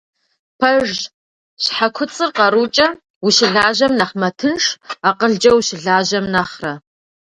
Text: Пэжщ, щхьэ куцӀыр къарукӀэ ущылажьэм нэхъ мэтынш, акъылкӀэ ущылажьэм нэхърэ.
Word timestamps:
Пэжщ, 0.59 0.99
щхьэ 1.63 1.87
куцӀыр 1.95 2.29
къарукӀэ 2.37 2.87
ущылажьэм 3.25 3.93
нэхъ 3.99 4.15
мэтынш, 4.21 4.65
акъылкӀэ 5.09 5.51
ущылажьэм 5.57 6.25
нэхърэ. 6.33 6.73